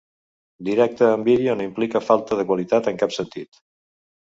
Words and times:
Directe 0.69 1.05
en 1.17 1.21
vídeo 1.29 1.53
no 1.55 1.67
implica 1.69 2.03
falta 2.09 2.39
de 2.41 2.49
qualitat 2.51 2.93
en 2.95 3.03
cap 3.05 3.19
sentit. 3.23 3.67